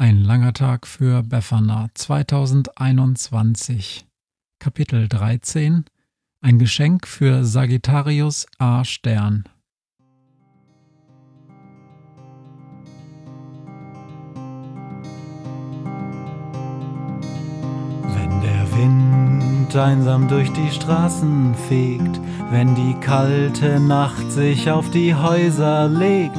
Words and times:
Ein 0.00 0.24
langer 0.24 0.54
Tag 0.54 0.86
für 0.86 1.22
Befana 1.22 1.90
2021 1.92 4.06
Kapitel 4.58 5.08
13 5.08 5.84
Ein 6.40 6.58
Geschenk 6.58 7.06
für 7.06 7.44
Sagittarius 7.44 8.46
A. 8.56 8.82
Stern. 8.82 9.44
Wenn 18.14 18.40
der 18.40 18.72
Wind 18.72 19.76
einsam 19.76 20.28
durch 20.28 20.50
die 20.52 20.70
Straßen 20.70 21.54
fegt, 21.68 22.18
wenn 22.50 22.74
die 22.74 22.94
kalte 23.00 23.78
Nacht 23.78 24.32
sich 24.32 24.70
auf 24.70 24.90
die 24.90 25.14
Häuser 25.14 25.88
legt, 25.88 26.38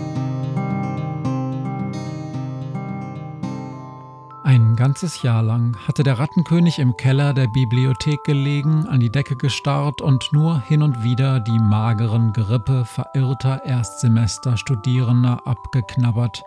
Ein 4.51 4.75
ganzes 4.75 5.21
Jahr 5.21 5.41
lang 5.43 5.77
hatte 5.87 6.03
der 6.03 6.19
Rattenkönig 6.19 6.77
im 6.79 6.97
Keller 6.97 7.33
der 7.33 7.47
Bibliothek 7.47 8.21
gelegen, 8.25 8.85
an 8.85 8.99
die 8.99 9.09
Decke 9.09 9.37
gestarrt 9.37 10.01
und 10.01 10.33
nur 10.33 10.59
hin 10.59 10.83
und 10.83 11.03
wieder 11.03 11.39
die 11.39 11.57
mageren 11.57 12.33
Gerippe 12.33 12.83
verirrter 12.83 13.63
Erstsemester-Studierender 13.63 15.47
abgeknabbert. 15.47 16.43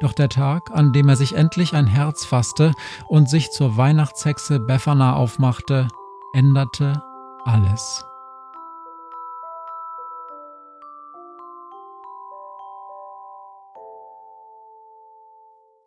Doch 0.00 0.12
der 0.12 0.28
Tag, 0.28 0.72
an 0.72 0.92
dem 0.92 1.08
er 1.08 1.14
sich 1.14 1.36
endlich 1.36 1.76
ein 1.76 1.86
Herz 1.86 2.24
fasste 2.24 2.72
und 3.06 3.30
sich 3.30 3.52
zur 3.52 3.76
Weihnachtshexe 3.76 4.58
Befana 4.58 5.14
aufmachte, 5.14 5.86
änderte 6.32 7.00
alles. 7.44 8.04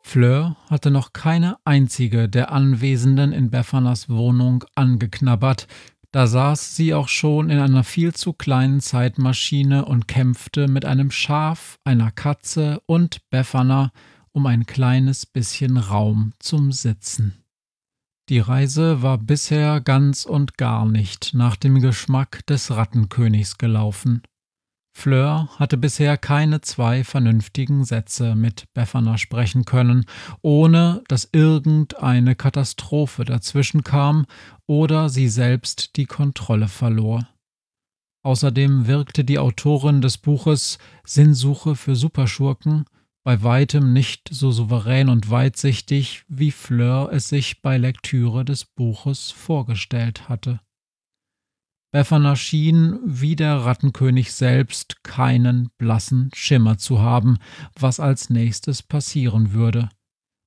Fleur 0.08 0.55
hatte 0.69 0.89
noch 0.89 1.11
keine 1.11 1.58
einzige 1.66 2.30
der 2.30 2.53
Anwesenden 2.53 3.33
in 3.33 3.50
Befanas 3.50 4.08
Wohnung 4.08 4.64
angeknabbert, 4.73 5.67
da 6.14 6.27
saß 6.27 6.77
sie 6.77 6.93
auch 6.93 7.09
schon 7.09 7.49
in 7.49 7.59
einer 7.59 7.83
viel 7.83 8.14
zu 8.14 8.32
kleinen 8.32 8.80
Zeitmaschine 8.80 9.83
und 9.83 10.08
kämpfte 10.08 10.70
mit 10.70 10.86
einem 10.86 11.11
Schaf, 11.11 11.77
einer 11.83 12.11
Katze 12.11 12.82
und 12.86 13.30
Befana 13.32 13.92
um 14.32 14.45
ein 14.45 14.65
kleines 14.65 15.26
bisschen 15.26 15.76
Raum 15.76 16.32
zum 16.39 16.71
Sitzen. 16.71 17.43
Die 18.30 18.39
Reise 18.39 19.02
war 19.02 19.17
bisher 19.17 19.82
ganz 19.82 20.23
und 20.23 20.58
gar 20.58 20.86
nicht 20.86 21.33
nach 21.33 21.58
dem 21.58 21.82
Geschmack 21.82 22.45
des 22.45 22.71
Rattenkönigs 22.71 23.58
gelaufen. 23.58 24.21
Fleur 24.97 25.47
hatte 25.59 25.77
bisher 25.77 26.17
keine 26.17 26.61
zwei 26.61 27.03
vernünftigen 27.03 27.83
Sätze 27.85 28.33
mit 28.33 28.65
Befana 28.73 29.19
sprechen 29.19 29.63
können, 29.63 30.05
ohne 30.41 31.03
dass 31.08 31.30
irgendeine 31.31 32.33
Katastrophe 32.33 33.23
dazwischen 33.23 33.83
kam 33.83 34.25
oder 34.65 35.09
sie 35.09 35.30
selbst 35.30 35.97
die 35.97 36.08
Kontrolle 36.08 36.67
verlor. 36.67 37.27
Außerdem 38.23 38.87
wirkte 38.87 39.23
die 39.23 39.37
Autorin 39.37 40.02
des 40.02 40.17
Buches 40.17 40.80
Sinnsuche 41.05 41.75
für 41.75 41.95
Superschurken 41.95 42.85
bei 43.23 43.43
weitem 43.43 43.93
nicht 43.93 44.29
so 44.31 44.52
souverän 44.52 45.09
und 45.09 45.29
weitsichtig, 45.29 46.23
wie 46.27 46.49
Fleur 46.49 47.11
es 47.14 47.29
sich 47.29 47.61
bei 47.61 47.77
Lektüre 47.77 48.43
des 48.43 48.65
Buches 48.65 49.29
vorgestellt 49.29 50.27
hatte. 50.27 50.59
Befana 51.97 52.35
schien, 52.35 52.99
wie 53.05 53.35
der 53.35 53.55
Rattenkönig 53.55 54.31
selbst, 54.31 55.03
keinen 55.03 55.71
blassen 55.80 56.30
Schimmer 56.31 56.77
zu 56.77 57.02
haben, 57.02 57.39
was 57.73 57.99
als 57.99 58.30
nächstes 58.30 58.83
passieren 58.83 59.52
würde. 59.52 59.89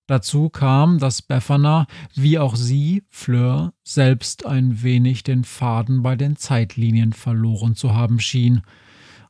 Dazu 0.06 0.48
kam, 0.48 1.00
dass 1.00 1.22
Befana, 1.22 1.88
wie 2.14 2.38
auch 2.38 2.54
sie, 2.54 3.02
Fleur, 3.08 3.72
selbst 3.82 4.46
ein 4.46 4.84
wenig 4.84 5.24
den 5.24 5.42
Faden 5.42 6.04
bei 6.04 6.14
den 6.14 6.36
Zeitlinien 6.36 7.12
verloren 7.12 7.74
zu 7.74 7.96
haben 7.96 8.20
schien. 8.20 8.62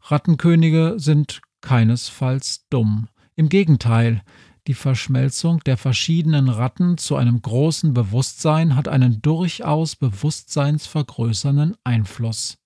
Rattenkönige 0.02 0.96
sind 0.98 1.40
keinesfalls 1.62 2.66
dumm. 2.68 3.08
Im 3.34 3.48
Gegenteil, 3.48 4.20
die 4.70 4.74
Verschmelzung 4.74 5.58
der 5.64 5.76
verschiedenen 5.76 6.48
Ratten 6.48 6.96
zu 6.96 7.16
einem 7.16 7.42
großen 7.42 7.92
Bewusstsein 7.92 8.76
hat 8.76 8.86
einen 8.86 9.20
durchaus 9.20 9.96
bewusstseinsvergrößernden 9.96 11.76
Einfluss. 11.82 12.56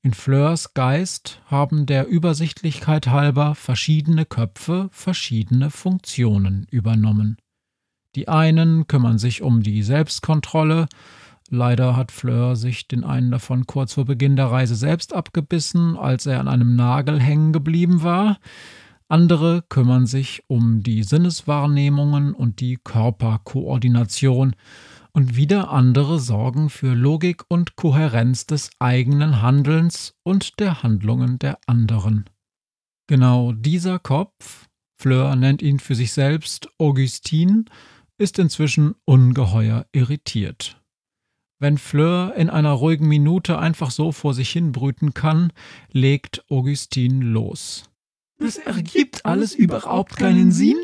In 0.00 0.14
Fleurs 0.14 0.72
Geist 0.72 1.42
haben 1.44 1.84
der 1.84 2.08
Übersichtlichkeit 2.08 3.08
halber 3.08 3.54
verschiedene 3.54 4.24
Köpfe 4.24 4.88
verschiedene 4.90 5.68
Funktionen 5.68 6.66
übernommen. 6.70 7.36
Die 8.14 8.28
einen 8.28 8.86
kümmern 8.86 9.18
sich 9.18 9.42
um 9.42 9.62
die 9.62 9.82
Selbstkontrolle, 9.82 10.88
leider 11.50 11.96
hat 11.96 12.12
Fleur 12.12 12.56
sich 12.56 12.88
den 12.88 13.04
einen 13.04 13.30
davon 13.30 13.66
kurz 13.66 13.92
vor 13.92 14.06
Beginn 14.06 14.36
der 14.36 14.46
Reise 14.46 14.74
selbst 14.74 15.12
abgebissen, 15.12 15.98
als 15.98 16.24
er 16.24 16.40
an 16.40 16.48
einem 16.48 16.76
Nagel 16.76 17.20
hängen 17.20 17.52
geblieben 17.52 18.02
war, 18.02 18.38
andere 19.08 19.62
kümmern 19.68 20.06
sich 20.06 20.42
um 20.48 20.82
die 20.82 21.02
Sinneswahrnehmungen 21.02 22.34
und 22.34 22.60
die 22.60 22.76
Körperkoordination 22.76 24.54
und 25.12 25.36
wieder 25.36 25.70
andere 25.70 26.20
sorgen 26.20 26.70
für 26.70 26.94
Logik 26.94 27.44
und 27.48 27.76
Kohärenz 27.76 28.46
des 28.46 28.70
eigenen 28.78 29.42
Handelns 29.42 30.14
und 30.22 30.60
der 30.60 30.82
Handlungen 30.82 31.38
der 31.38 31.58
anderen. 31.66 32.26
Genau 33.06 33.52
dieser 33.52 33.98
Kopf, 33.98 34.68
Fleur 35.00 35.34
nennt 35.36 35.62
ihn 35.62 35.80
für 35.80 35.94
sich 35.94 36.12
selbst 36.12 36.68
Augustin, 36.78 37.64
ist 38.18 38.38
inzwischen 38.38 38.94
ungeheuer 39.04 39.86
irritiert. 39.92 40.82
Wenn 41.58 41.78
Fleur 41.78 42.34
in 42.36 42.50
einer 42.50 42.72
ruhigen 42.72 43.08
Minute 43.08 43.58
einfach 43.58 43.90
so 43.90 44.12
vor 44.12 44.34
sich 44.34 44.50
hin 44.50 44.72
brüten 44.72 45.14
kann, 45.14 45.52
legt 45.90 46.44
Augustin 46.50 47.22
los. 47.22 47.88
Das 48.38 48.56
ergibt 48.56 49.26
alles 49.26 49.54
überhaupt 49.54 50.16
keinen 50.16 50.52
Sinn? 50.52 50.78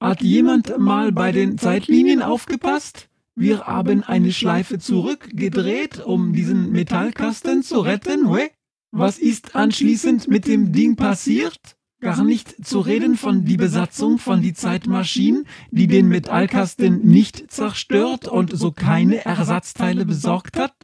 Hat 0.00 0.20
jemand 0.20 0.78
mal 0.78 1.12
bei 1.12 1.32
den 1.32 1.56
Zeitlinien 1.56 2.20
aufgepasst? 2.20 3.08
Wir 3.34 3.66
haben 3.66 4.04
eine 4.04 4.32
Schleife 4.32 4.78
zurückgedreht, 4.78 6.04
um 6.04 6.34
diesen 6.34 6.72
Metallkasten 6.72 7.62
zu 7.62 7.80
retten, 7.80 8.30
we? 8.30 8.50
Was 8.92 9.18
ist 9.18 9.56
anschließend 9.56 10.28
mit 10.28 10.46
dem 10.46 10.72
Ding 10.72 10.94
passiert? 10.94 11.58
Gar 12.00 12.22
nicht 12.22 12.66
zu 12.66 12.80
reden 12.80 13.16
von 13.16 13.46
die 13.46 13.56
Besatzung 13.56 14.18
von 14.18 14.42
die 14.42 14.52
Zeitmaschinen, 14.52 15.46
die 15.70 15.86
den 15.86 16.06
Metallkasten 16.06 17.00
nicht 17.02 17.50
zerstört 17.50 18.28
und 18.28 18.56
so 18.56 18.72
keine 18.72 19.24
Ersatzteile 19.24 20.04
besorgt 20.04 20.58
hat. 20.58 20.74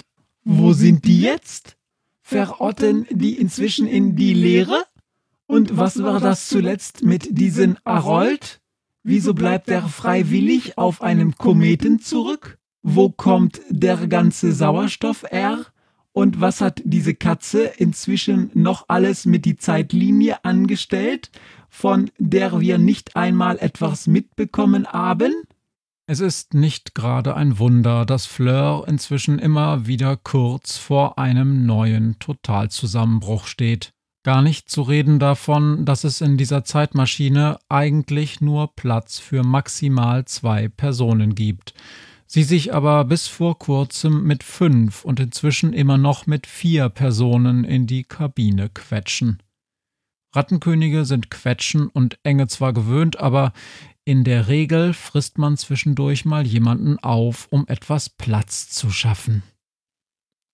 Wo 0.44 0.72
sind 0.72 1.04
die 1.04 1.20
jetzt? 1.20 1.76
Verrotten 2.22 3.06
die 3.10 3.34
inzwischen 3.34 3.86
in 3.86 4.16
die 4.16 4.32
Leere? 4.32 4.84
Und 5.50 5.76
was 5.76 6.02
war 6.02 6.20
das 6.20 6.48
zuletzt 6.48 7.02
mit 7.02 7.38
diesem 7.38 7.76
Arold? 7.84 8.60
Wieso 9.02 9.34
bleibt 9.34 9.68
er 9.68 9.88
freiwillig 9.88 10.78
auf 10.78 11.02
einem 11.02 11.36
Kometen 11.36 12.00
zurück? 12.00 12.58
Wo 12.82 13.10
kommt 13.10 13.60
der 13.68 14.06
ganze 14.06 14.52
Sauerstoff 14.52 15.24
her? 15.30 15.66
Und 16.12 16.40
was 16.40 16.60
hat 16.60 16.82
diese 16.84 17.14
Katze 17.14 17.64
inzwischen 17.64 18.50
noch 18.54 18.84
alles 18.88 19.26
mit 19.26 19.44
die 19.44 19.56
Zeitlinie 19.56 20.44
angestellt? 20.44 21.30
von 21.70 22.10
der 22.18 22.60
wir 22.60 22.76
nicht 22.76 23.16
einmal 23.16 23.58
etwas 23.58 24.06
mitbekommen 24.06 24.86
haben? 24.88 25.32
Es 26.06 26.18
ist 26.18 26.52
nicht 26.52 26.96
gerade 26.96 27.36
ein 27.36 27.60
Wunder, 27.60 28.04
dass 28.04 28.26
Fleur 28.26 28.86
inzwischen 28.88 29.38
immer 29.38 29.86
wieder 29.86 30.16
kurz 30.16 30.76
vor 30.76 31.18
einem 31.18 31.64
neuen 31.64 32.18
Totalzusammenbruch 32.18 33.46
steht. 33.46 33.92
Gar 34.22 34.42
nicht 34.42 34.68
zu 34.68 34.82
reden 34.82 35.18
davon, 35.18 35.86
dass 35.86 36.04
es 36.04 36.20
in 36.20 36.36
dieser 36.36 36.62
Zeitmaschine 36.62 37.58
eigentlich 37.70 38.42
nur 38.42 38.74
Platz 38.76 39.18
für 39.18 39.42
maximal 39.42 40.26
zwei 40.26 40.68
Personen 40.68 41.34
gibt. 41.34 41.72
Sie 42.26 42.42
sich 42.42 42.74
aber 42.74 43.04
bis 43.06 43.28
vor 43.28 43.58
kurzem 43.58 44.24
mit 44.24 44.44
fünf 44.44 45.04
und 45.04 45.18
inzwischen 45.20 45.72
immer 45.72 45.96
noch 45.96 46.26
mit 46.26 46.46
vier 46.46 46.90
Personen 46.90 47.64
in 47.64 47.86
die 47.86 48.04
Kabine 48.04 48.68
quetschen. 48.68 49.42
Rattenkönige 50.32 51.04
sind 51.06 51.30
Quetschen 51.30 51.88
und 51.88 52.18
Enge 52.22 52.46
zwar 52.46 52.72
gewöhnt, 52.72 53.18
aber 53.18 53.52
in 54.04 54.22
der 54.22 54.48
Regel 54.48 54.92
frisst 54.92 55.38
man 55.38 55.56
zwischendurch 55.56 56.24
mal 56.24 56.46
jemanden 56.46 56.98
auf, 56.98 57.48
um 57.50 57.66
etwas 57.66 58.10
Platz 58.10 58.68
zu 58.68 58.90
schaffen. 58.90 59.42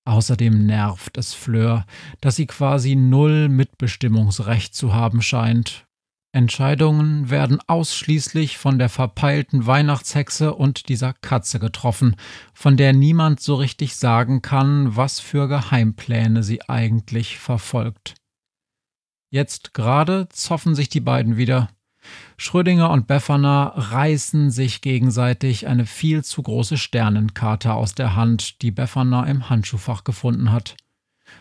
Außerdem 0.07 0.67
nervt 0.67 1.19
es 1.19 1.35
Fleur, 1.35 1.85
dass 2.21 2.37
sie 2.37 2.47
quasi 2.47 2.95
null 2.95 3.49
Mitbestimmungsrecht 3.49 4.73
zu 4.75 4.95
haben 4.95 5.21
scheint. 5.21 5.85
Entscheidungen 6.33 7.29
werden 7.29 7.61
ausschließlich 7.67 8.57
von 8.57 8.79
der 8.79 8.89
verpeilten 8.89 9.67
Weihnachtshexe 9.67 10.55
und 10.55 10.89
dieser 10.89 11.13
Katze 11.13 11.59
getroffen, 11.59 12.15
von 12.53 12.77
der 12.77 12.93
niemand 12.93 13.41
so 13.41 13.57
richtig 13.57 13.97
sagen 13.97 14.43
kann, 14.43 14.95
was 14.95 15.19
für 15.19 15.49
Geheimpläne 15.49 16.45
sie 16.45 16.63
eigentlich 16.69 17.39
verfolgt. 17.39 18.15
Jetzt 19.33 19.75
gerade 19.75 20.29
zoffen 20.29 20.77
sich 20.77 20.89
die 20.89 21.01
beiden 21.01 21.37
wieder. 21.37 21.69
Schrödinger 22.37 22.91
und 22.91 23.07
Befana 23.07 23.73
reißen 23.77 24.51
sich 24.51 24.81
gegenseitig 24.81 25.67
eine 25.67 25.87
viel 25.87 26.25
zu 26.25 26.43
große 26.43 26.79
Sternenkarte 26.79 27.73
aus 27.73 27.95
der 27.95 28.17
Hand, 28.17 28.63
die 28.63 28.71
Befana 28.71 29.25
im 29.25 29.49
Handschuhfach 29.49 30.05
gefunden 30.05 30.53
hat. 30.53 30.77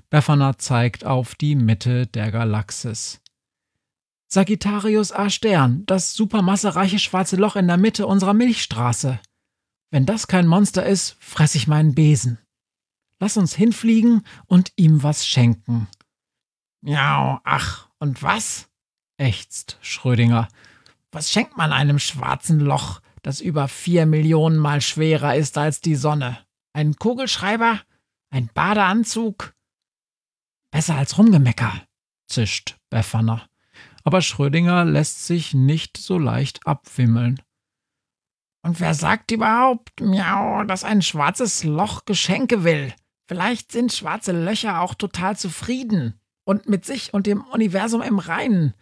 Befana 0.09 0.57
zeigt 0.57 1.05
auf 1.05 1.35
die 1.35 1.55
Mitte 1.55 2.07
der 2.07 2.31
Galaxis. 2.31 3.21
Sagittarius 4.27 5.11
A 5.11 5.29
Stern, 5.29 5.85
das 5.85 6.13
supermassereiche 6.13 6.99
schwarze 6.99 7.35
Loch 7.35 7.55
in 7.55 7.67
der 7.67 7.77
Mitte 7.77 8.07
unserer 8.07 8.33
Milchstraße. 8.33 9.19
Wenn 9.91 10.05
das 10.05 10.27
kein 10.27 10.47
Monster 10.47 10.85
ist, 10.85 11.15
fress 11.19 11.55
ich 11.55 11.67
meinen 11.67 11.95
Besen. 11.95 12.39
Lass 13.19 13.37
uns 13.37 13.55
hinfliegen 13.55 14.23
und 14.45 14.73
ihm 14.75 15.03
was 15.03 15.25
schenken. 15.25 15.87
Miau, 16.81 17.39
ach, 17.43 17.87
und 17.99 18.21
was? 18.21 18.67
Ächzt 19.17 19.77
Schrödinger. 19.81 20.47
Was 21.11 21.31
schenkt 21.31 21.57
man 21.57 21.71
einem 21.71 21.99
schwarzen 21.99 22.59
Loch, 22.59 23.01
das 23.21 23.41
über 23.41 23.67
vier 23.67 24.05
Millionen 24.05 24.57
Mal 24.57 24.81
schwerer 24.81 25.35
ist 25.35 25.57
als 25.57 25.81
die 25.81 25.95
Sonne? 25.95 26.37
Ein 26.73 26.95
Kugelschreiber? 26.95 27.79
Ein 28.29 28.49
Badeanzug? 28.53 29.53
Besser 30.71 30.95
als 30.95 31.17
Rumgemecker, 31.17 31.73
zischt 32.27 32.77
Befana. 32.89 33.47
Aber 34.03 34.21
Schrödinger 34.21 34.85
lässt 34.85 35.25
sich 35.25 35.53
nicht 35.53 35.97
so 35.97 36.17
leicht 36.17 36.67
abwimmeln. 36.67 37.41
Und 38.61 38.79
wer 38.79 38.93
sagt 38.93 39.31
überhaupt, 39.31 40.01
miau, 40.01 40.63
dass 40.63 40.83
ein 40.83 41.01
schwarzes 41.01 41.63
Loch 41.63 42.05
Geschenke 42.05 42.63
will? 42.63 42.93
Vielleicht 43.27 43.71
sind 43.71 43.93
schwarze 43.93 44.31
Löcher 44.31 44.81
auch 44.81 44.95
total 44.95 45.37
zufrieden 45.37 46.19
und 46.43 46.67
mit 46.67 46.85
sich 46.85 47.13
und 47.13 47.25
dem 47.25 47.41
Universum 47.45 48.01
im 48.01 48.19
Reinen. 48.19 48.73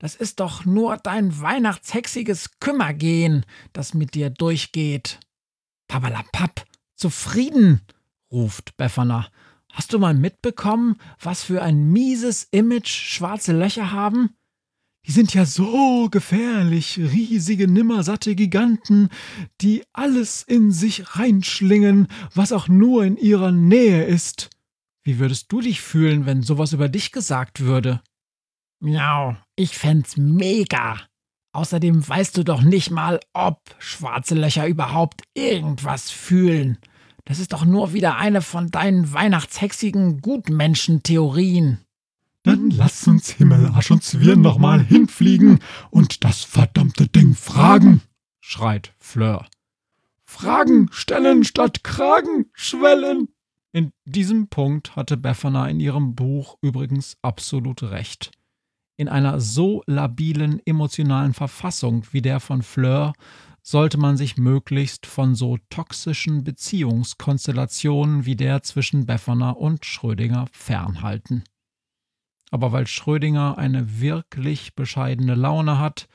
Das 0.00 0.14
ist 0.14 0.40
doch 0.40 0.64
nur 0.64 0.96
dein 0.96 1.40
weihnachtshexiges 1.42 2.58
Kümmergehen, 2.58 3.44
das 3.74 3.92
mit 3.92 4.14
dir 4.14 4.30
durchgeht. 4.30 5.20
Papperlapapp, 5.88 6.64
zufrieden, 6.96 7.82
ruft 8.32 8.78
Befana. 8.78 9.28
Hast 9.70 9.92
du 9.92 9.98
mal 9.98 10.14
mitbekommen, 10.14 10.96
was 11.20 11.44
für 11.44 11.60
ein 11.60 11.92
mieses 11.92 12.48
Image 12.50 12.88
schwarze 12.88 13.52
Löcher 13.52 13.92
haben? 13.92 14.30
Die 15.06 15.12
sind 15.12 15.34
ja 15.34 15.44
so 15.44 16.08
gefährlich, 16.10 16.98
riesige, 16.98 17.68
nimmersatte 17.68 18.34
Giganten, 18.34 19.10
die 19.60 19.84
alles 19.92 20.42
in 20.42 20.72
sich 20.72 21.16
reinschlingen, 21.16 22.08
was 22.34 22.52
auch 22.52 22.68
nur 22.68 23.04
in 23.04 23.18
ihrer 23.18 23.52
Nähe 23.52 24.04
ist. 24.04 24.48
Wie 25.02 25.18
würdest 25.18 25.52
du 25.52 25.60
dich 25.60 25.82
fühlen, 25.82 26.24
wenn 26.24 26.42
sowas 26.42 26.72
über 26.72 26.88
dich 26.88 27.12
gesagt 27.12 27.60
würde? 27.60 28.00
Miau, 28.82 29.36
ich 29.60 29.76
fänd's 29.76 30.16
mega. 30.16 30.98
Außerdem 31.52 32.08
weißt 32.08 32.36
du 32.36 32.44
doch 32.44 32.62
nicht 32.62 32.90
mal, 32.90 33.20
ob 33.34 33.60
schwarze 33.78 34.34
Löcher 34.34 34.66
überhaupt 34.66 35.22
irgendwas 35.34 36.10
fühlen. 36.10 36.78
Das 37.26 37.38
ist 37.38 37.52
doch 37.52 37.64
nur 37.64 37.92
wieder 37.92 38.16
eine 38.16 38.40
von 38.40 38.70
deinen 38.70 39.12
weihnachtshexigen 39.12 40.22
Gutmenschen-Theorien. 40.22 41.78
Dann 42.42 42.70
lass 42.70 43.06
uns 43.06 43.30
Himmelarsch 43.30 43.90
und 43.90 44.02
Zwirn 44.02 44.40
nochmal 44.40 44.82
hinfliegen 44.82 45.58
und 45.90 46.24
das 46.24 46.42
verdammte 46.42 47.06
Ding 47.06 47.34
fragen, 47.34 48.00
schreit 48.40 48.94
Fleur. 48.98 49.46
Fragen 50.24 50.88
stellen 50.90 51.44
statt 51.44 51.84
Kragen 51.84 52.46
schwellen. 52.54 53.28
In 53.72 53.92
diesem 54.06 54.48
Punkt 54.48 54.96
hatte 54.96 55.18
Befana 55.18 55.68
in 55.68 55.80
ihrem 55.80 56.14
Buch 56.14 56.56
übrigens 56.62 57.18
absolut 57.20 57.82
recht 57.82 58.30
in 59.00 59.08
einer 59.08 59.40
so 59.40 59.82
labilen 59.86 60.60
emotionalen 60.66 61.32
Verfassung 61.32 62.04
wie 62.12 62.20
der 62.20 62.38
von 62.38 62.60
Fleur 62.60 63.14
sollte 63.62 63.96
man 63.96 64.18
sich 64.18 64.36
möglichst 64.36 65.06
von 65.06 65.34
so 65.34 65.56
toxischen 65.70 66.44
Beziehungskonstellationen 66.44 68.26
wie 68.26 68.36
der 68.36 68.62
zwischen 68.62 69.06
Befferner 69.06 69.56
und 69.56 69.86
Schrödinger 69.86 70.48
fernhalten. 70.52 71.44
Aber 72.50 72.72
weil 72.72 72.86
Schrödinger 72.86 73.56
eine 73.56 74.00
wirklich 74.00 74.74
bescheidene 74.74 75.34
Laune 75.34 75.78
hat, 75.78 76.06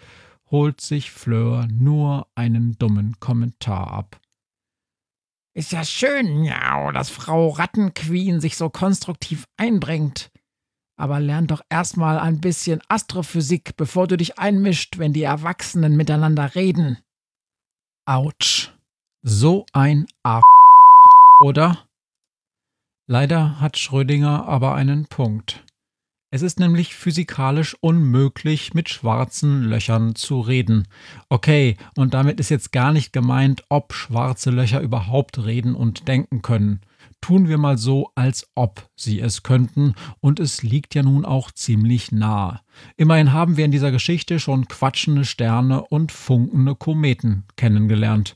holt 0.51 0.79
sich 0.79 1.09
Fleur 1.09 1.67
nur 1.71 2.27
einen 2.35 2.77
dummen 2.77 3.19
Kommentar 3.19 3.89
ab. 3.89 4.19
Ist 5.55 5.71
ja 5.71 5.83
schön, 5.83 6.43
ja, 6.43 6.91
dass 6.91 7.09
Frau 7.09 7.49
Rattenqueen 7.49 8.41
sich 8.41 8.57
so 8.57 8.69
konstruktiv 8.69 9.45
einbringt. 9.57 10.29
Aber 10.97 11.19
lern 11.19 11.47
doch 11.47 11.61
erstmal 11.69 12.19
ein 12.19 12.39
bisschen 12.39 12.81
Astrophysik, 12.87 13.75
bevor 13.75 14.07
du 14.07 14.15
dich 14.15 14.39
einmischt, 14.39 14.97
wenn 14.97 15.13
die 15.13 15.23
Erwachsenen 15.23 15.97
miteinander 15.97 16.55
reden. 16.55 16.99
Autsch. 18.05 18.71
So 19.23 19.65
ein 19.73 20.05
A. 20.23 20.41
Oder? 21.41 21.89
Leider 23.07 23.59
hat 23.59 23.77
Schrödinger 23.77 24.45
aber 24.47 24.75
einen 24.75 25.07
Punkt. 25.07 25.64
Es 26.35 26.41
ist 26.41 26.59
nämlich 26.59 26.95
physikalisch 26.95 27.77
unmöglich, 27.79 28.73
mit 28.73 28.89
schwarzen 28.89 29.63
Löchern 29.63 30.15
zu 30.15 30.41
reden. 30.41 30.85
Okay, 31.29 31.77
und 31.95 32.13
damit 32.13 32.41
ist 32.41 32.49
jetzt 32.49 32.73
gar 32.73 32.91
nicht 32.91 33.13
gemeint, 33.13 33.63
ob 33.69 33.93
schwarze 33.93 34.51
Löcher 34.51 34.81
überhaupt 34.81 35.45
reden 35.45 35.75
und 35.75 36.09
denken 36.09 36.41
können 36.41 36.81
tun 37.21 37.47
wir 37.47 37.57
mal 37.57 37.77
so, 37.77 38.11
als 38.15 38.49
ob 38.53 38.89
sie 38.95 39.19
es 39.21 39.41
könnten, 39.43 39.95
und 40.19 40.39
es 40.39 40.61
liegt 40.61 40.93
ja 40.93 41.03
nun 41.03 41.23
auch 41.23 41.51
ziemlich 41.51 42.11
nah. 42.11 42.61
Immerhin 42.97 43.31
haben 43.31 43.55
wir 43.57 43.63
in 43.65 43.71
dieser 43.71 43.91
Geschichte 43.91 44.39
schon 44.39 44.67
quatschende 44.67 45.23
Sterne 45.23 45.85
und 45.85 46.11
funkende 46.11 46.75
Kometen 46.75 47.45
kennengelernt. 47.55 48.35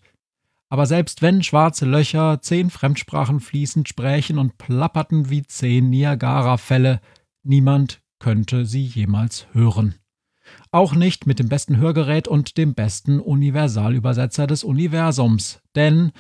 Aber 0.70 0.86
selbst 0.86 1.22
wenn 1.22 1.44
schwarze 1.44 1.86
Löcher 1.86 2.42
zehn 2.42 2.70
Fremdsprachen 2.70 3.42
fließend 3.42 3.90
sprächen 3.90 4.38
und 4.38 4.58
plapperten 4.58 5.30
wie 5.30 5.44
zehn 5.44 5.90
Niagara-Fälle, 5.90 7.02
niemand 7.44 8.02
könnte 8.20 8.66
sie 8.66 8.84
jemals 8.84 9.48
hören. 9.54 9.96
Auch 10.72 10.94
nicht 10.94 11.28
mit 11.28 11.40
dem 11.40 11.50
besten 11.50 11.78
Hörgerät 11.78 12.28
und 12.28 12.58
dem 12.58 12.74
besten 12.74 13.20
Universalübersetzer 13.20 14.48
des 14.48 14.64
Universums. 14.64 15.62
Denn 15.76 16.12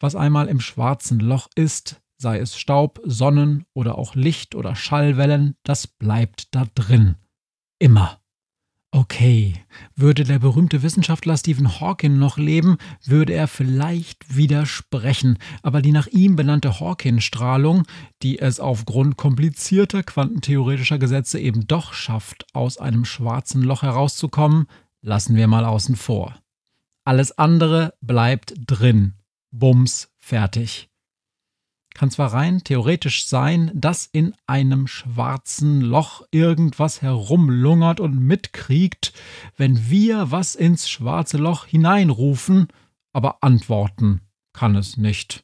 was 0.00 0.14
einmal 0.14 0.48
im 0.48 0.60
schwarzen 0.60 1.20
Loch 1.20 1.48
ist, 1.54 2.02
sei 2.18 2.38
es 2.38 2.58
Staub, 2.58 3.00
Sonnen 3.04 3.64
oder 3.74 3.96
auch 3.98 4.14
Licht 4.14 4.54
oder 4.54 4.74
Schallwellen, 4.74 5.56
das 5.62 5.86
bleibt 5.86 6.54
da 6.54 6.66
drin. 6.74 7.16
Immer. 7.78 8.20
Okay, 8.96 9.52
würde 9.94 10.24
der 10.24 10.38
berühmte 10.38 10.82
Wissenschaftler 10.82 11.36
Stephen 11.36 11.80
Hawking 11.80 12.18
noch 12.18 12.38
leben, 12.38 12.78
würde 13.04 13.34
er 13.34 13.46
vielleicht 13.46 14.34
widersprechen, 14.34 15.38
aber 15.62 15.82
die 15.82 15.92
nach 15.92 16.06
ihm 16.06 16.34
benannte 16.34 16.80
Hawking-Strahlung, 16.80 17.82
die 18.22 18.38
es 18.38 18.58
aufgrund 18.58 19.18
komplizierter 19.18 20.02
quantentheoretischer 20.02 20.96
Gesetze 20.96 21.38
eben 21.38 21.66
doch 21.66 21.92
schafft, 21.92 22.46
aus 22.54 22.78
einem 22.78 23.04
schwarzen 23.04 23.60
Loch 23.60 23.82
herauszukommen, 23.82 24.64
lassen 25.02 25.36
wir 25.36 25.46
mal 25.46 25.66
außen 25.66 25.94
vor. 25.94 26.34
Alles 27.04 27.36
andere 27.36 27.92
bleibt 28.00 28.54
drin. 28.56 29.12
Bums, 29.50 30.08
fertig. 30.18 30.88
Kann 31.96 32.10
zwar 32.10 32.34
rein 32.34 32.62
theoretisch 32.62 33.24
sein, 33.24 33.70
dass 33.72 34.04
in 34.04 34.34
einem 34.46 34.86
schwarzen 34.86 35.80
Loch 35.80 36.20
irgendwas 36.30 37.00
herumlungert 37.00 38.00
und 38.00 38.18
mitkriegt, 38.18 39.14
wenn 39.56 39.88
wir 39.88 40.30
was 40.30 40.56
ins 40.56 40.90
schwarze 40.90 41.38
Loch 41.38 41.64
hineinrufen, 41.64 42.68
aber 43.14 43.42
antworten 43.42 44.20
kann 44.52 44.76
es 44.76 44.98
nicht. 44.98 45.42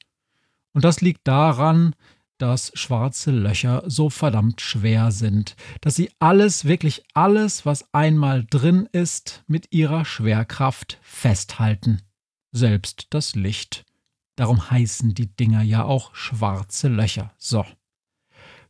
Und 0.75 0.85
das 0.85 1.01
liegt 1.01 1.27
daran, 1.27 1.95
dass 2.37 2.71
schwarze 2.75 3.31
Löcher 3.31 3.85
so 3.87 4.11
verdammt 4.11 4.61
schwer 4.61 5.11
sind, 5.11 5.57
dass 5.81 5.95
sie 5.95 6.11
alles, 6.19 6.67
wirklich 6.67 7.03
alles, 7.15 7.65
was 7.65 7.95
einmal 7.95 8.45
drin 8.45 8.87
ist, 8.93 9.43
mit 9.47 9.73
ihrer 9.73 10.05
Schwerkraft 10.05 10.99
festhalten. 11.01 12.03
Selbst 12.51 13.07
das 13.09 13.37
Licht. 13.37 13.87
Darum 14.37 14.71
heißen 14.71 15.15
die 15.15 15.35
Dinger 15.35 15.63
ja 15.63 15.85
auch 15.85 16.15
schwarze 16.15 16.89
Löcher. 16.89 17.33
So. 17.39 17.65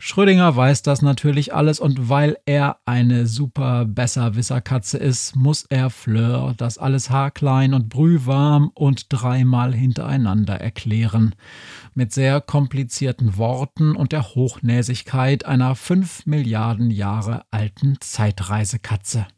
Schrödinger 0.04 0.56
weiß 0.56 0.82
das 0.82 1.00
natürlich 1.00 1.54
alles 1.54 1.78
und 1.78 2.08
weil 2.08 2.36
er 2.44 2.78
eine 2.86 3.28
super 3.28 3.84
Besserwisserkatze 3.84 4.98
ist, 4.98 5.36
muss 5.36 5.64
er 5.68 5.90
Fleur 5.90 6.54
das 6.56 6.76
alles 6.76 7.08
haarklein 7.08 7.72
und 7.72 7.88
brühwarm 7.88 8.72
und 8.74 9.06
dreimal 9.10 9.72
hintereinander 9.72 10.60
erklären. 10.60 11.36
Mit 11.94 12.12
sehr 12.12 12.40
komplizierten 12.40 13.36
Worten 13.36 13.94
und 13.94 14.10
der 14.10 14.34
Hochnäsigkeit 14.34 15.46
einer 15.46 15.76
fünf 15.76 16.26
Milliarden 16.26 16.90
Jahre 16.90 17.44
alten 17.52 17.98
Zeitreisekatze. 18.00 19.28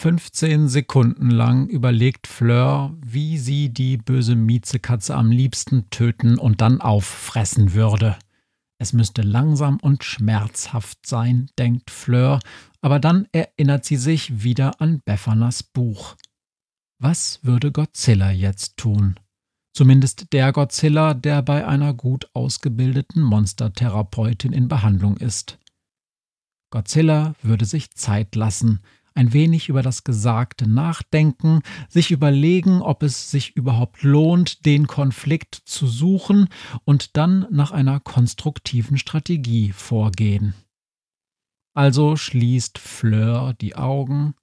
15 0.00 0.70
Sekunden 0.70 1.28
lang 1.28 1.66
überlegt 1.66 2.26
Fleur, 2.26 2.96
wie 3.04 3.36
sie 3.36 3.68
die 3.68 3.98
böse 3.98 4.34
Miezekatze 4.34 5.14
am 5.14 5.30
liebsten 5.30 5.90
töten 5.90 6.38
und 6.38 6.62
dann 6.62 6.80
auffressen 6.80 7.74
würde. 7.74 8.16
Es 8.78 8.94
müsste 8.94 9.20
langsam 9.20 9.76
und 9.82 10.02
schmerzhaft 10.02 11.06
sein, 11.06 11.50
denkt 11.58 11.90
Fleur, 11.90 12.40
aber 12.80 12.98
dann 12.98 13.28
erinnert 13.32 13.84
sie 13.84 13.96
sich 13.96 14.42
wieder 14.42 14.80
an 14.80 15.02
Beffanas 15.04 15.62
Buch. 15.62 16.16
Was 16.98 17.40
würde 17.42 17.70
Godzilla 17.70 18.30
jetzt 18.30 18.78
tun? 18.78 19.20
Zumindest 19.74 20.32
der 20.32 20.50
Godzilla, 20.54 21.12
der 21.12 21.42
bei 21.42 21.66
einer 21.66 21.92
gut 21.92 22.26
ausgebildeten 22.32 23.20
Monstertherapeutin 23.20 24.54
in 24.54 24.66
Behandlung 24.66 25.18
ist. 25.18 25.58
Godzilla 26.70 27.34
würde 27.42 27.66
sich 27.66 27.90
Zeit 27.90 28.34
lassen, 28.34 28.80
ein 29.14 29.32
wenig 29.32 29.68
über 29.68 29.82
das 29.82 30.04
Gesagte 30.04 30.68
nachdenken, 30.68 31.60
sich 31.88 32.10
überlegen, 32.10 32.82
ob 32.82 33.02
es 33.02 33.30
sich 33.30 33.56
überhaupt 33.56 34.02
lohnt, 34.02 34.64
den 34.66 34.86
Konflikt 34.86 35.54
zu 35.54 35.86
suchen 35.86 36.48
und 36.84 37.16
dann 37.16 37.46
nach 37.50 37.70
einer 37.70 38.00
konstruktiven 38.00 38.98
Strategie 38.98 39.72
vorgehen. 39.72 40.54
Also 41.74 42.16
schließt 42.16 42.78
Fleur 42.78 43.54
die 43.60 43.76
Augen, 43.76 44.34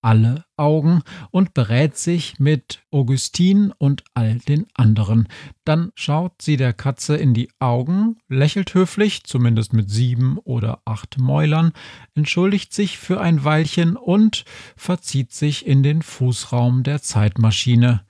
alle 0.00 0.44
Augen 0.56 1.02
und 1.30 1.54
berät 1.54 1.96
sich 1.96 2.38
mit 2.38 2.82
Augustin 2.90 3.72
und 3.78 4.04
all 4.14 4.38
den 4.38 4.66
anderen. 4.74 5.28
Dann 5.64 5.90
schaut 5.94 6.40
sie 6.40 6.56
der 6.56 6.72
Katze 6.72 7.16
in 7.16 7.34
die 7.34 7.50
Augen, 7.58 8.16
lächelt 8.28 8.74
höflich, 8.74 9.24
zumindest 9.24 9.72
mit 9.72 9.90
sieben 9.90 10.38
oder 10.38 10.80
acht 10.84 11.18
Mäulern, 11.18 11.72
entschuldigt 12.14 12.72
sich 12.72 12.98
für 12.98 13.20
ein 13.20 13.44
Weilchen 13.44 13.96
und 13.96 14.44
verzieht 14.76 15.32
sich 15.32 15.66
in 15.66 15.82
den 15.82 16.02
Fußraum 16.02 16.82
der 16.82 17.02
Zeitmaschine, 17.02 18.04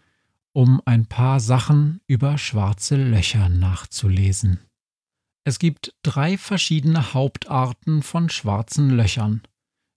um 0.52 0.82
ein 0.84 1.06
paar 1.06 1.40
Sachen 1.40 2.00
über 2.06 2.38
schwarze 2.38 2.96
Löcher 2.96 3.48
nachzulesen. 3.48 4.60
Es 5.44 5.58
gibt 5.58 5.94
drei 6.02 6.36
verschiedene 6.36 7.14
Hauptarten 7.14 8.02
von 8.02 8.28
schwarzen 8.28 8.90
Löchern 8.90 9.42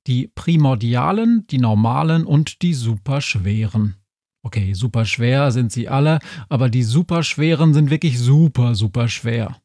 die 0.08 0.28
primordialen, 0.28 1.46
die 1.48 1.58
normalen 1.58 2.26
und 2.26 2.62
die 2.62 2.74
superschweren. 2.74 3.96
Okay, 4.44 4.74
superschwer 4.74 5.52
sind 5.52 5.72
sie 5.72 5.88
alle, 5.88 6.20
aber 6.50 6.70
die 6.70 6.84
superschweren 6.84 7.74
sind 7.74 7.90
wirklich 7.90 8.20
super, 8.20 8.74
super 8.74 9.08
schwer. 9.08 9.62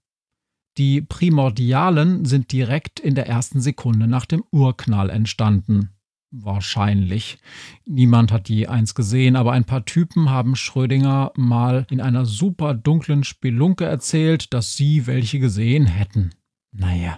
Die 0.76 1.00
primordialen 1.00 2.26
sind 2.26 2.52
direkt 2.52 3.00
in 3.00 3.14
der 3.14 3.26
ersten 3.26 3.62
Sekunde 3.62 4.06
nach 4.06 4.26
dem 4.26 4.44
Urknall 4.50 5.08
entstanden. 5.08 5.96
Wahrscheinlich. 6.30 7.38
Niemand 7.86 8.30
hat 8.30 8.50
je 8.50 8.66
eins 8.66 8.94
gesehen, 8.94 9.36
aber 9.36 9.52
ein 9.52 9.64
paar 9.64 9.86
Typen 9.86 10.28
haben 10.28 10.54
Schrödinger 10.54 11.32
mal 11.36 11.86
in 11.88 12.02
einer 12.02 12.26
super 12.26 12.74
dunklen 12.74 13.24
Spelunke 13.24 13.86
erzählt, 13.86 14.52
dass 14.52 14.76
sie 14.76 15.06
welche 15.06 15.38
gesehen 15.38 15.86
hätten. 15.86 16.30
Naja. 16.72 17.16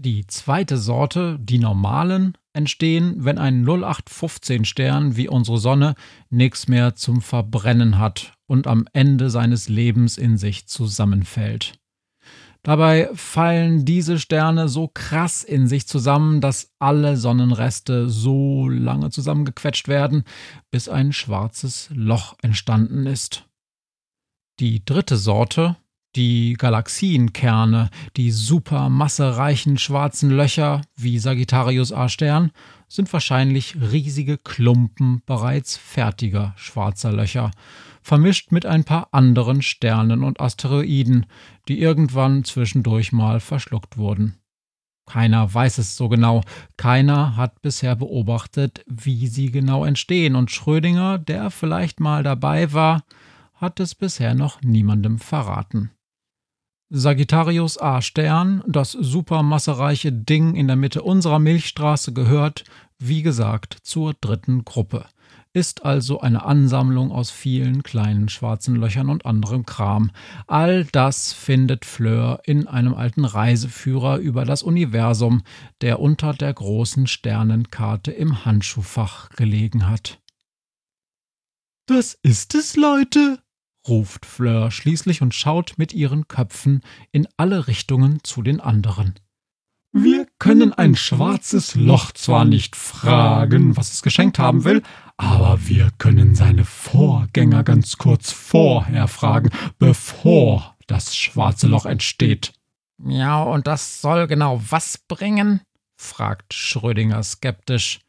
Die 0.00 0.28
zweite 0.28 0.76
Sorte, 0.76 1.40
die 1.40 1.58
normalen, 1.58 2.38
entstehen, 2.52 3.24
wenn 3.24 3.36
ein 3.36 3.66
0815-Stern 3.66 5.16
wie 5.16 5.28
unsere 5.28 5.58
Sonne 5.58 5.96
nichts 6.30 6.68
mehr 6.68 6.94
zum 6.94 7.20
Verbrennen 7.20 7.98
hat 7.98 8.34
und 8.46 8.68
am 8.68 8.86
Ende 8.92 9.28
seines 9.28 9.68
Lebens 9.68 10.16
in 10.16 10.38
sich 10.38 10.68
zusammenfällt. 10.68 11.80
Dabei 12.62 13.10
fallen 13.14 13.84
diese 13.84 14.20
Sterne 14.20 14.68
so 14.68 14.86
krass 14.86 15.42
in 15.42 15.66
sich 15.66 15.88
zusammen, 15.88 16.40
dass 16.40 16.70
alle 16.78 17.16
Sonnenreste 17.16 18.08
so 18.08 18.68
lange 18.68 19.10
zusammengequetscht 19.10 19.88
werden, 19.88 20.22
bis 20.70 20.88
ein 20.88 21.12
schwarzes 21.12 21.90
Loch 21.92 22.36
entstanden 22.40 23.04
ist. 23.06 23.48
Die 24.60 24.84
dritte 24.84 25.16
Sorte, 25.16 25.76
die 26.18 26.54
Galaxienkerne, 26.54 27.90
die 28.16 28.32
supermassereichen 28.32 29.78
schwarzen 29.78 30.30
Löcher 30.30 30.82
wie 30.96 31.20
Sagittarius 31.20 31.92
A-Stern, 31.92 32.50
sind 32.88 33.12
wahrscheinlich 33.12 33.76
riesige 33.80 34.36
Klumpen 34.36 35.22
bereits 35.26 35.76
fertiger 35.76 36.54
schwarzer 36.56 37.12
Löcher, 37.12 37.52
vermischt 38.02 38.50
mit 38.50 38.66
ein 38.66 38.82
paar 38.82 39.08
anderen 39.12 39.62
Sternen 39.62 40.24
und 40.24 40.40
Asteroiden, 40.40 41.26
die 41.68 41.80
irgendwann 41.80 42.42
zwischendurch 42.42 43.12
mal 43.12 43.38
verschluckt 43.38 43.96
wurden. 43.96 44.40
Keiner 45.06 45.54
weiß 45.54 45.78
es 45.78 45.96
so 45.96 46.08
genau, 46.08 46.42
keiner 46.76 47.36
hat 47.36 47.62
bisher 47.62 47.94
beobachtet, 47.94 48.84
wie 48.88 49.28
sie 49.28 49.52
genau 49.52 49.84
entstehen, 49.84 50.34
und 50.34 50.50
Schrödinger, 50.50 51.16
der 51.18 51.52
vielleicht 51.52 52.00
mal 52.00 52.24
dabei 52.24 52.72
war, 52.72 53.04
hat 53.54 53.78
es 53.78 53.94
bisher 53.94 54.34
noch 54.34 54.60
niemandem 54.62 55.18
verraten. 55.20 55.92
Sagittarius 56.90 57.78
A 57.78 58.00
Stern, 58.00 58.62
das 58.66 58.92
supermassereiche 58.92 60.10
Ding 60.10 60.54
in 60.54 60.68
der 60.68 60.76
Mitte 60.76 61.02
unserer 61.02 61.38
Milchstraße, 61.38 62.14
gehört, 62.14 62.64
wie 62.98 63.20
gesagt, 63.22 63.76
zur 63.82 64.14
dritten 64.14 64.64
Gruppe, 64.64 65.04
ist 65.52 65.84
also 65.84 66.20
eine 66.20 66.46
Ansammlung 66.46 67.12
aus 67.12 67.30
vielen 67.30 67.82
kleinen 67.82 68.30
schwarzen 68.30 68.74
Löchern 68.74 69.10
und 69.10 69.26
anderem 69.26 69.66
Kram. 69.66 70.10
All 70.46 70.86
das 70.86 71.34
findet 71.34 71.84
Fleur 71.84 72.40
in 72.44 72.66
einem 72.66 72.94
alten 72.94 73.26
Reiseführer 73.26 74.16
über 74.16 74.46
das 74.46 74.62
Universum, 74.62 75.42
der 75.82 76.00
unter 76.00 76.32
der 76.32 76.54
großen 76.54 77.06
Sternenkarte 77.06 78.12
im 78.12 78.46
Handschuhfach 78.46 79.28
gelegen 79.30 79.88
hat. 79.88 80.20
Das 81.84 82.18
ist 82.22 82.54
es, 82.54 82.76
Leute, 82.76 83.42
ruft 83.86 84.26
Fleur 84.26 84.70
schließlich 84.70 85.22
und 85.22 85.34
schaut 85.34 85.74
mit 85.76 85.92
ihren 85.92 86.28
Köpfen 86.28 86.82
in 87.12 87.28
alle 87.36 87.66
Richtungen 87.68 88.20
zu 88.22 88.42
den 88.42 88.60
anderen. 88.60 89.14
Wir 89.92 90.26
können 90.38 90.72
ein 90.74 90.96
schwarzes 90.96 91.74
Loch 91.74 92.12
zwar 92.12 92.44
nicht 92.44 92.76
fragen, 92.76 93.76
was 93.76 93.92
es 93.92 94.02
geschenkt 94.02 94.38
haben 94.38 94.64
will, 94.64 94.82
aber 95.16 95.66
wir 95.66 95.90
können 95.96 96.34
seine 96.34 96.64
Vorgänger 96.64 97.64
ganz 97.64 97.96
kurz 97.96 98.30
vorher 98.30 99.08
fragen, 99.08 99.50
bevor 99.78 100.76
das 100.86 101.16
schwarze 101.16 101.68
Loch 101.68 101.86
entsteht. 101.86 102.52
Ja, 103.02 103.42
und 103.42 103.66
das 103.66 104.00
soll 104.00 104.26
genau 104.26 104.60
was 104.68 104.98
bringen? 104.98 105.62
fragt 105.96 106.54
Schrödinger 106.54 107.22
skeptisch. 107.22 108.00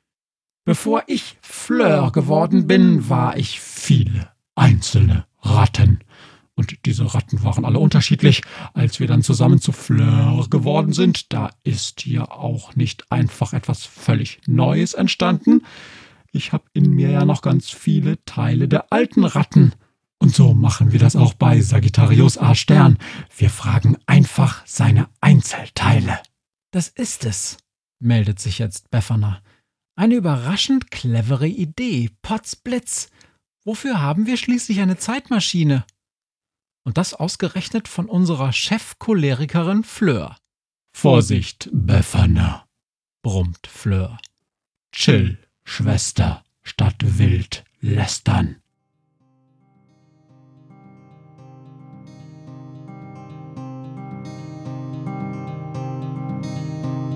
Bevor 0.65 1.03
ich 1.07 1.37
Fleur 1.41 2.11
geworden 2.11 2.67
bin, 2.67 3.09
war 3.09 3.37
ich 3.37 3.59
viele 3.61 4.31
einzelne 4.55 5.25
Ratten. 5.41 5.99
Und 6.55 6.85
diese 6.85 7.13
Ratten 7.13 7.43
waren 7.43 7.63
alle 7.63 7.79
unterschiedlich. 7.79 8.41
Als 8.73 8.99
wir 8.99 9.07
dann 9.07 9.23
zusammen 9.23 9.61
zu 9.61 9.71
Fleur 9.71 10.45
geworden 10.49 10.91
sind, 10.91 11.31
da 11.31 11.51
ist 11.63 12.01
hier 12.01 12.33
auch 12.33 12.75
nicht 12.75 13.09
einfach 13.11 13.53
etwas 13.53 13.85
völlig 13.85 14.41
Neues 14.45 14.93
entstanden. 14.93 15.61
Ich 16.31 16.51
habe 16.51 16.65
in 16.73 16.91
mir 16.93 17.11
ja 17.11 17.25
noch 17.25 17.41
ganz 17.41 17.69
viele 17.69 18.23
Teile 18.25 18.67
der 18.67 18.91
alten 18.91 19.23
Ratten. 19.23 19.73
Und 20.19 20.35
so 20.35 20.53
machen 20.53 20.91
wir 20.91 20.99
das 20.99 21.15
auch 21.15 21.33
bei 21.33 21.61
Sagittarius 21.61 22.37
A 22.37 22.53
Stern. 22.53 22.97
Wir 23.37 23.49
fragen 23.49 23.97
einfach 24.05 24.61
seine 24.65 25.07
Einzelteile. 25.21 26.19
Das 26.71 26.89
ist 26.89 27.23
es, 27.23 27.57
meldet 27.99 28.39
sich 28.39 28.59
jetzt 28.59 28.91
Befana. 28.91 29.41
Eine 29.95 30.15
überraschend 30.15 30.91
clevere 30.91 31.47
Idee, 31.47 32.09
Potzblitz. 32.21 33.09
Wofür 33.65 34.01
haben 34.01 34.25
wir 34.25 34.37
schließlich 34.37 34.79
eine 34.79 34.97
Zeitmaschine? 34.97 35.85
Und 36.83 36.97
das 36.97 37.13
ausgerechnet 37.13 37.87
von 37.87 38.07
unserer 38.07 38.53
Chefcholerikerin 38.53 39.83
Fleur. 39.83 40.37
Vorsicht, 40.91 41.69
Befana, 41.71 42.65
brummt 43.21 43.67
Fleur. 43.67 44.17
Chill, 44.91 45.37
Schwester, 45.63 46.43
statt 46.63 46.95
wild 46.99 47.63
lästern. 47.81 48.61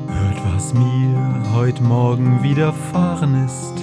Hört, 0.07 0.45
was 0.53 0.73
mir 0.73 1.51
heut 1.53 1.81
Morgen 1.81 2.43
widerfahren 2.43 3.45
ist. 3.45 3.82